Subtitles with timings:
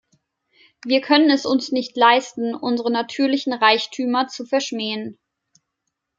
[0.83, 5.19] Wir können es uns nicht leisten, unsere natürlichen Reichtümer zu verschmähen.